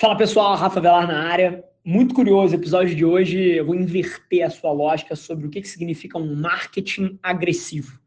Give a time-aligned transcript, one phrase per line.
[0.00, 1.64] Fala pessoal, Rafa Velar na área.
[1.84, 3.56] Muito curioso episódio de hoje.
[3.56, 7.98] Eu vou inverter a sua lógica sobre o que, que significa um marketing agressivo.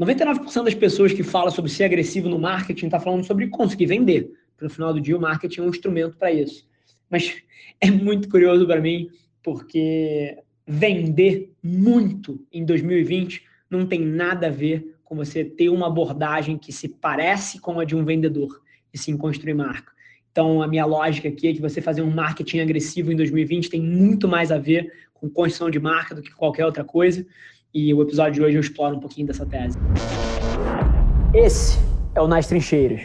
[0.00, 4.30] 99% das pessoas que falam sobre ser agressivo no marketing está falando sobre conseguir vender.
[4.62, 6.68] No final do dia, o marketing é um instrumento para isso.
[7.10, 7.34] Mas
[7.80, 9.10] é muito curioso para mim,
[9.42, 16.56] porque vender muito em 2020 não tem nada a ver com você ter uma abordagem
[16.56, 18.62] que se parece com a de um vendedor,
[18.92, 19.93] e sim construir marca.
[20.34, 23.80] Então, a minha lógica aqui é que você fazer um marketing agressivo em 2020 tem
[23.80, 27.24] muito mais a ver com construção de marca do que qualquer outra coisa.
[27.72, 29.78] E o episódio de hoje eu exploro um pouquinho dessa tese.
[31.32, 31.78] Esse
[32.16, 33.02] é o Nas Trincheiras.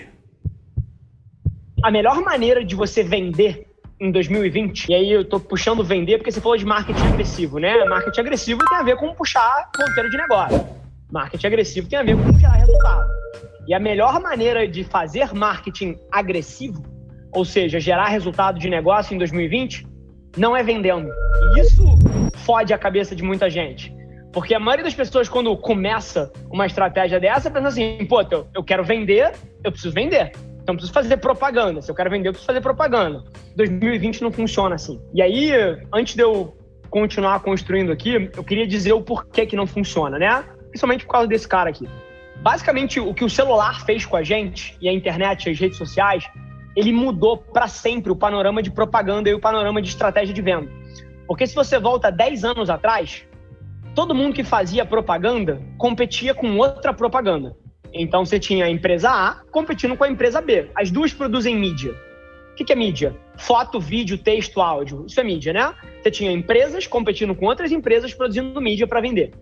[1.84, 3.68] A melhor maneira de você vender
[4.00, 7.86] em 2020, e aí eu tô puxando vender porque você falou de marketing agressivo, né?
[7.86, 10.66] Marketing agressivo tem a ver com puxar ponteiro de negócio.
[11.12, 13.08] Marketing agressivo tem a ver com gerar resultado.
[13.68, 16.98] E a melhor maneira de fazer marketing agressivo
[17.32, 19.88] ou seja, gerar resultado de negócio em 2020,
[20.38, 21.10] não é vendendo.
[21.56, 21.84] E isso
[22.46, 23.94] fode a cabeça de muita gente.
[24.32, 28.22] Porque a maioria das pessoas, quando começa uma estratégia dessa, pensa assim: pô,
[28.54, 30.32] eu quero vender, eu preciso vender.
[30.62, 31.82] Então, preciso fazer propaganda.
[31.82, 33.24] Se eu quero vender, eu preciso fazer propaganda.
[33.56, 35.02] 2020 não funciona assim.
[35.16, 35.52] E aí,
[35.92, 36.56] antes de eu
[36.92, 40.44] continuar construindo aqui, eu queria dizer o porquê que não funciona, né?
[40.68, 41.88] Principalmente por causa desse cara aqui.
[42.38, 46.30] Basicamente, o que o celular fez com a gente, e a internet, as redes sociais,
[46.76, 50.70] ele mudou para sempre o panorama de propaganda e o panorama de estratégia de venda.
[51.28, 53.26] Porque se você volta 10 anos atrás,
[53.94, 57.56] todo mundo que fazia propaganda competia com outra propaganda.
[57.94, 60.70] Então você tinha a empresa A competindo com a empresa B.
[60.76, 61.94] As duas produzem mídia.
[62.52, 63.16] O que é mídia?
[63.38, 65.06] Foto, vídeo, texto, áudio.
[65.08, 65.74] Isso é mídia, né?
[66.02, 69.34] Você tinha empresas competindo com outras empresas produzindo mídia para vender.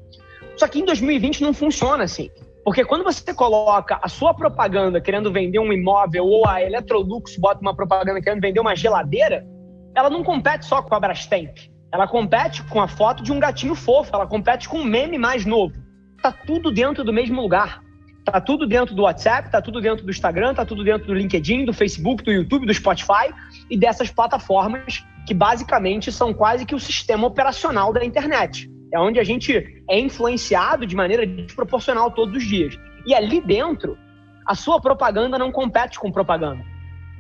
[0.56, 2.30] Só que em 2020 não funciona assim.
[2.68, 7.62] Porque quando você coloca a sua propaganda querendo vender um imóvel ou a Electrolux bota
[7.62, 9.48] uma propaganda querendo vender uma geladeira,
[9.96, 11.58] ela não compete só com a Brastemp.
[11.94, 15.46] Ela compete com a foto de um gatinho fofo, ela compete com um meme mais
[15.46, 15.76] novo.
[16.22, 17.82] Tá tudo dentro do mesmo lugar.
[18.26, 21.64] Tá tudo dentro do WhatsApp, tá tudo dentro do Instagram, tá tudo dentro do LinkedIn,
[21.64, 23.34] do Facebook, do YouTube, do Spotify
[23.70, 28.70] e dessas plataformas que basicamente são quase que o sistema operacional da internet.
[28.94, 32.78] É onde a gente é influenciado de maneira desproporcional todos os dias.
[33.06, 33.98] E ali dentro,
[34.46, 36.64] a sua propaganda não compete com propaganda.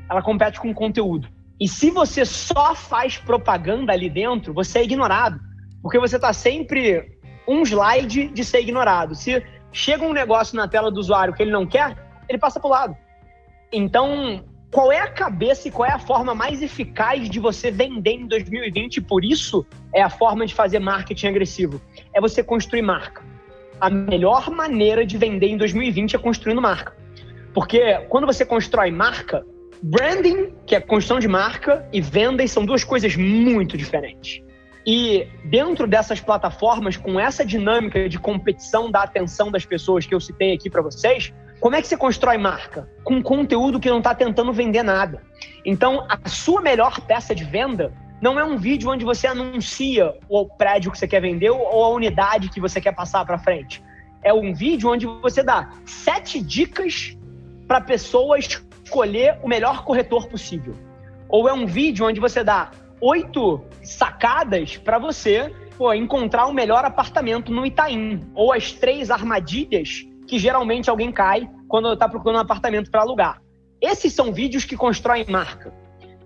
[0.09, 1.27] Ela compete com conteúdo.
[1.59, 5.39] E se você só faz propaganda ali dentro, você é ignorado.
[5.81, 7.17] Porque você está sempre
[7.47, 9.15] um slide de ser ignorado.
[9.15, 11.95] Se chega um negócio na tela do usuário que ele não quer,
[12.29, 12.97] ele passa para o lado.
[13.71, 18.11] Então, qual é a cabeça e qual é a forma mais eficaz de você vender
[18.11, 19.01] em 2020?
[19.01, 21.81] Por isso é a forma de fazer marketing agressivo.
[22.13, 23.23] É você construir marca.
[23.79, 26.95] A melhor maneira de vender em 2020 é construindo marca.
[27.53, 29.45] Porque quando você constrói marca,
[29.81, 34.41] branding, que é construção de marca, e vendas são duas coisas muito diferentes.
[34.85, 40.19] E dentro dessas plataformas, com essa dinâmica de competição da atenção das pessoas que eu
[40.19, 42.87] citei aqui para vocês, como é que você constrói marca?
[43.03, 45.21] Com conteúdo que não está tentando vender nada.
[45.65, 47.91] Então, a sua melhor peça de venda
[48.21, 51.89] não é um vídeo onde você anuncia o prédio que você quer vender ou a
[51.89, 53.83] unidade que você quer passar para frente.
[54.23, 57.17] É um vídeo onde você dá sete dicas
[57.67, 60.75] para a pessoa escolher o melhor corretor possível.
[61.29, 66.85] Ou é um vídeo onde você dá oito sacadas para você pô, encontrar o melhor
[66.85, 68.21] apartamento no Itaim.
[68.33, 73.41] Ou as três armadilhas que geralmente alguém cai quando está procurando um apartamento para alugar.
[73.81, 75.73] Esses são vídeos que constroem marca.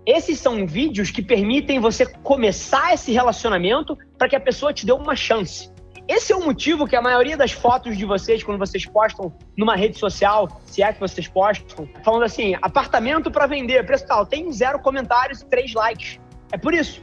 [0.04, 4.92] Esses são vídeos que permitem você começar esse relacionamento para que a pessoa te dê
[4.92, 5.70] uma chance.
[6.08, 9.76] Esse é o motivo que a maioria das fotos de vocês, quando vocês postam numa
[9.76, 14.50] rede social, se é que vocês postam, falando assim, apartamento para vender, preço tal, tem
[14.50, 16.18] zero comentários e três likes.
[16.50, 17.00] É por isso.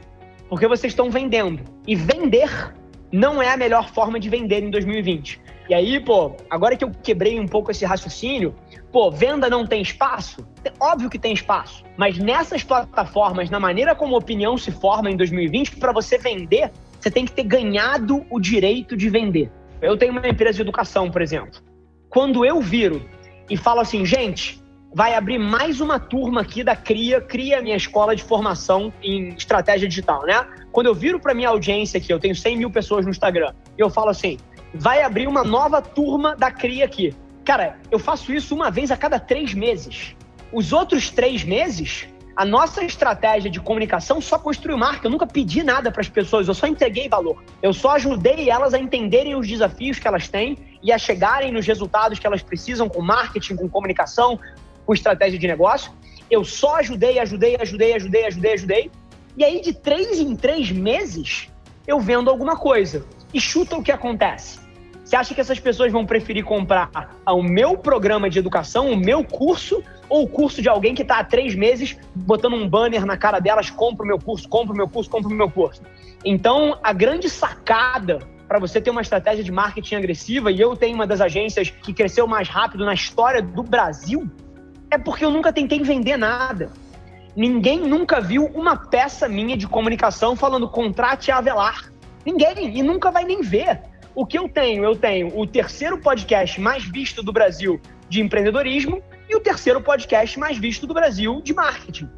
[0.50, 1.64] Porque vocês estão vendendo.
[1.86, 2.74] E vender
[3.10, 5.40] não é a melhor forma de vender em 2020.
[5.70, 8.56] E aí, pô, agora que eu quebrei um pouco esse raciocínio,
[8.90, 10.44] pô, venda não tem espaço?
[10.80, 11.84] Óbvio que tem espaço.
[11.96, 16.72] Mas nessas plataformas, na maneira como a opinião se forma em 2020, para você vender,
[16.98, 19.48] você tem que ter ganhado o direito de vender.
[19.80, 21.60] Eu tenho uma empresa de educação, por exemplo.
[22.08, 23.08] Quando eu viro
[23.48, 24.60] e falo assim, gente,
[24.92, 29.88] vai abrir mais uma turma aqui da CRIA, CRIA minha escola de formação em estratégia
[29.88, 30.44] digital, né?
[30.72, 33.80] Quando eu viro para minha audiência aqui, eu tenho 100 mil pessoas no Instagram, e
[33.80, 34.36] eu falo assim,
[34.74, 37.14] vai abrir uma nova turma da CRIA aqui.
[37.44, 40.14] Cara, eu faço isso uma vez a cada três meses.
[40.52, 45.06] Os outros três meses, a nossa estratégia de comunicação só construiu marca.
[45.06, 47.42] Eu nunca pedi nada para as pessoas, eu só entreguei valor.
[47.62, 51.66] Eu só ajudei elas a entenderem os desafios que elas têm e a chegarem nos
[51.66, 54.38] resultados que elas precisam com marketing, com comunicação,
[54.86, 55.92] com estratégia de negócio.
[56.30, 58.90] Eu só ajudei, ajudei, ajudei, ajudei, ajudei, ajudei.
[59.36, 61.48] E aí, de três em três meses,
[61.86, 63.04] eu vendo alguma coisa.
[63.32, 64.58] E chuta o que acontece.
[65.04, 69.24] Você acha que essas pessoas vão preferir comprar o meu programa de educação, o meu
[69.24, 73.16] curso, ou o curso de alguém que está há três meses botando um banner na
[73.16, 75.82] cara delas: compra o meu curso, compra o meu curso, compra o meu curso?
[76.24, 80.96] Então, a grande sacada para você ter uma estratégia de marketing agressiva, e eu tenho
[80.96, 84.28] uma das agências que cresceu mais rápido na história do Brasil,
[84.90, 86.70] é porque eu nunca tentei vender nada.
[87.36, 91.92] Ninguém nunca viu uma peça minha de comunicação falando contrate a Avelar.
[92.30, 93.80] Ninguém, e nunca vai nem ver.
[94.14, 94.84] O que eu tenho?
[94.84, 100.38] Eu tenho o terceiro podcast mais visto do Brasil de empreendedorismo e o terceiro podcast
[100.38, 102.08] mais visto do Brasil de marketing.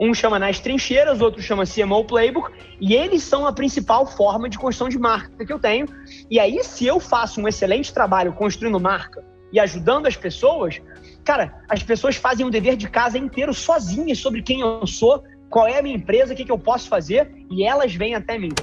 [0.00, 4.56] Um chama Nas Trincheiras, outro chama CMO Playbook, e eles são a principal forma de
[4.56, 5.86] construção de marca que eu tenho.
[6.30, 9.22] E aí, se eu faço um excelente trabalho construindo marca
[9.52, 10.80] e ajudando as pessoas,
[11.22, 15.68] cara, as pessoas fazem o dever de casa inteiro sozinhas sobre quem eu sou, qual
[15.68, 18.54] é a minha empresa, o que, que eu posso fazer, e elas vêm até mim.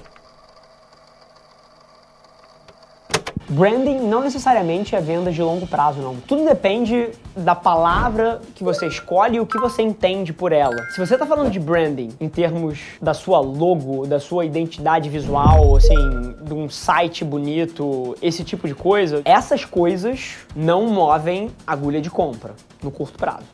[3.49, 6.17] Branding não necessariamente é venda de longo prazo, não.
[6.17, 10.75] Tudo depende da palavra que você escolhe e o que você entende por ela.
[10.91, 15.77] Se você está falando de branding em termos da sua logo, da sua identidade visual,
[15.77, 22.09] assim, de um site bonito, esse tipo de coisa, essas coisas não movem agulha de
[22.09, 22.53] compra
[22.83, 23.45] no curto prazo.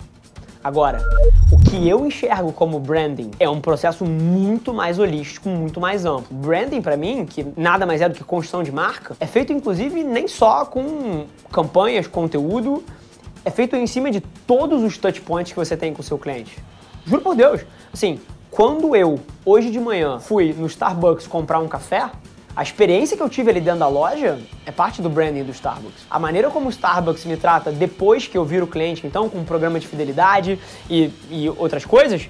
[0.64, 1.06] Agora,
[1.52, 6.34] o que eu enxergo como branding é um processo muito mais holístico, muito mais amplo.
[6.38, 10.06] Branding, para mim, que nada mais é do que construção de marca, é feito inclusive
[10.06, 12.82] nem só com campanhas, conteúdo,
[13.44, 16.58] é feito em cima de todos os touchpoints que você tem com o seu cliente.
[17.06, 17.66] Juro por Deus.
[17.92, 22.10] Assim, quando eu, hoje de manhã, fui no Starbucks comprar um café,
[22.56, 26.06] a experiência que eu tive ali dentro da loja é parte do branding do Starbucks.
[26.10, 29.44] A maneira como o Starbucks me trata depois que eu viro cliente, então, com um
[29.44, 32.30] programa de fidelidade e, e outras coisas,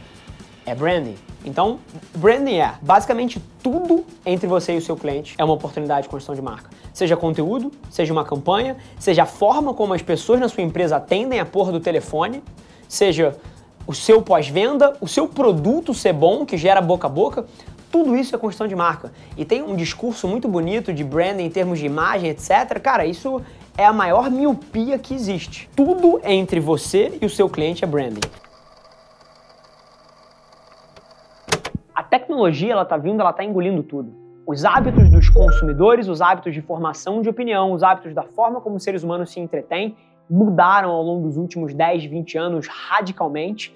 [0.65, 1.15] é branding.
[1.43, 1.79] Então,
[2.15, 6.35] branding é basicamente tudo entre você e o seu cliente é uma oportunidade de construção
[6.35, 6.69] de marca.
[6.93, 11.41] Seja conteúdo, seja uma campanha, seja a forma como as pessoas na sua empresa atendem
[11.41, 12.41] a porra do telefone,
[12.87, 13.35] seja
[13.85, 17.45] o seu pós-venda, o seu produto ser bom, que gera boca a boca,
[17.93, 19.11] tudo isso é construção de marca.
[19.37, 22.79] E tem um discurso muito bonito de branding em termos de imagem, etc.
[22.81, 23.39] Cara, isso
[23.77, 25.69] é a maior miopia que existe.
[25.75, 28.27] Tudo entre você e o seu cliente é branding.
[31.93, 34.11] A tecnologia, ela tá vindo, ela tá engolindo tudo.
[34.47, 38.77] Os hábitos dos consumidores, os hábitos de formação de opinião, os hábitos da forma como
[38.77, 39.95] os seres humanos se entretêm,
[40.27, 43.71] mudaram ao longo dos últimos 10, 20 anos radicalmente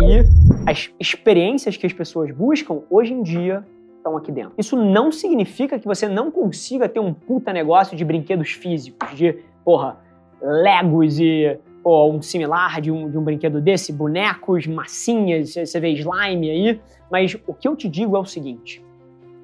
[0.00, 0.24] e
[0.66, 3.64] as experiências que as pessoas buscam hoje em dia
[3.96, 4.52] estão aqui dentro.
[4.56, 9.38] Isso não significa que você não consiga ter um puta negócio de brinquedos físicos, de,
[9.64, 9.98] porra,
[10.42, 15.90] Legos e pô, um similar de um, de um brinquedo desse, bonecos, massinhas, você vê
[15.90, 16.80] slime aí,
[17.10, 18.82] mas o que eu te digo é o seguinte: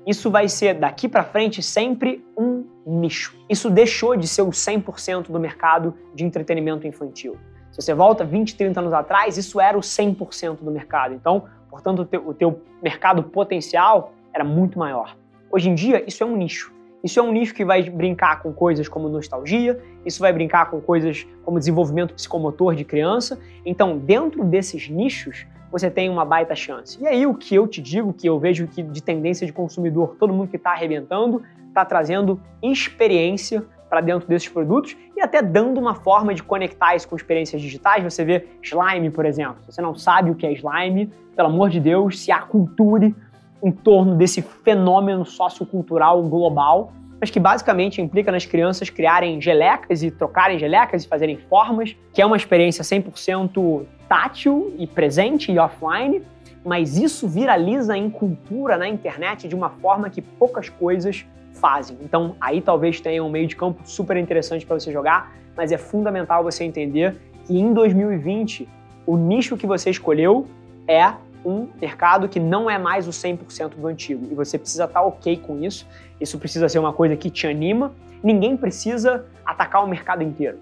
[0.06, 3.36] isso vai ser daqui para frente sempre um nicho.
[3.48, 7.36] Isso deixou de ser o 100% do mercado de entretenimento infantil.
[7.76, 11.12] Se você volta 20, 30 anos atrás, isso era o 100% do mercado.
[11.12, 15.14] Então, portanto, o teu, o teu mercado potencial era muito maior.
[15.52, 16.72] Hoje em dia, isso é um nicho.
[17.04, 20.80] Isso é um nicho que vai brincar com coisas como nostalgia, isso vai brincar com
[20.80, 23.38] coisas como desenvolvimento psicomotor de criança.
[23.62, 26.98] Então, dentro desses nichos, você tem uma baita chance.
[26.98, 30.16] E aí, o que eu te digo, que eu vejo que de tendência de consumidor,
[30.18, 35.78] todo mundo que está arrebentando, está trazendo experiência para dentro desses produtos e até dando
[35.78, 38.02] uma forma de conectar isso com experiências digitais.
[38.02, 39.56] Você vê slime, por exemplo.
[39.62, 43.14] Se você não sabe o que é slime, pelo amor de Deus, se aculture
[43.62, 50.10] em torno desse fenômeno sociocultural global, mas que basicamente implica nas crianças criarem gelecas e
[50.10, 56.22] trocarem gelecas e fazerem formas, que é uma experiência 100% tátil e presente e offline,
[56.66, 61.96] mas isso viraliza em cultura na internet de uma forma que poucas coisas fazem.
[62.02, 65.78] Então, aí talvez tenha um meio de campo super interessante para você jogar, mas é
[65.78, 68.68] fundamental você entender que em 2020
[69.06, 70.48] o nicho que você escolheu
[70.88, 75.00] é um mercado que não é mais o 100% do antigo e você precisa estar
[75.00, 75.86] tá ok com isso.
[76.20, 77.94] Isso precisa ser uma coisa que te anima.
[78.24, 80.58] Ninguém precisa atacar o mercado inteiro.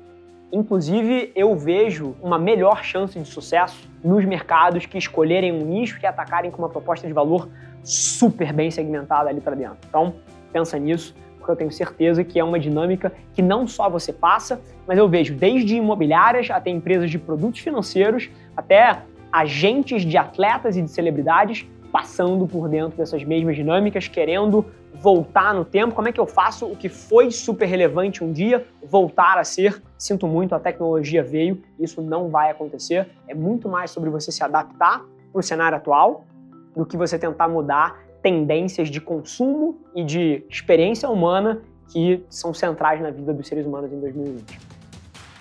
[0.53, 6.07] Inclusive, eu vejo uma melhor chance de sucesso nos mercados que escolherem um nicho e
[6.07, 7.49] atacarem com uma proposta de valor
[7.83, 9.79] super bem segmentada ali para dentro.
[9.89, 10.15] Então,
[10.53, 14.61] pensa nisso, porque eu tenho certeza que é uma dinâmica que não só você passa,
[14.87, 20.83] mas eu vejo desde imobiliárias até empresas de produtos financeiros, até agentes de atletas e
[20.83, 25.95] de celebridades passando por dentro dessas mesmas dinâmicas, querendo voltar no tempo.
[25.95, 29.81] Como é que eu faço o que foi super relevante um dia voltar a ser?
[29.97, 33.09] Sinto muito, a tecnologia veio, isso não vai acontecer.
[33.29, 36.25] É muito mais sobre você se adaptar para o cenário atual
[36.75, 43.01] do que você tentar mudar tendências de consumo e de experiência humana que são centrais
[43.01, 44.74] na vida dos seres humanos em 2020.